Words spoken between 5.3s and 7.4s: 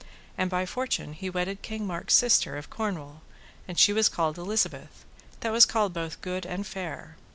that was called both good and fair.